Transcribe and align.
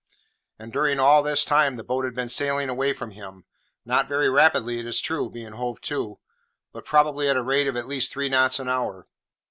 And 0.57 0.73
during 0.73 0.99
all 0.99 1.21
this 1.21 1.45
time 1.45 1.75
the 1.75 1.83
boat 1.83 2.05
had 2.05 2.15
been 2.15 2.27
sailing 2.27 2.69
away 2.69 2.91
from 2.91 3.11
him, 3.11 3.45
not 3.85 4.07
very 4.07 4.27
rapidly 4.31 4.79
it 4.79 4.87
is 4.87 4.99
true, 4.99 5.29
being 5.29 5.51
hove 5.53 5.79
to, 5.81 6.17
but 6.73 6.85
probably 6.85 7.29
at 7.29 7.37
a 7.37 7.43
rate 7.43 7.67
of 7.67 7.77
at 7.77 7.85
least 7.85 8.11
three 8.11 8.27
knots 8.27 8.57
an 8.57 8.67
hour. 8.67 9.07